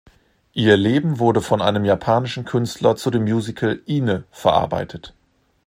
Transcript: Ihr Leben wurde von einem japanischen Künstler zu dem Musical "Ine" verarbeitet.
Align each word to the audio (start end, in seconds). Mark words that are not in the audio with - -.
Ihr 0.53 0.77
Leben 0.77 1.19
wurde 1.19 1.41
von 1.41 1.61
einem 1.61 1.85
japanischen 1.85 2.43
Künstler 2.43 2.95
zu 2.95 3.11
dem 3.11 3.23
Musical 3.25 3.81
"Ine" 3.85 4.23
verarbeitet. 4.31 5.13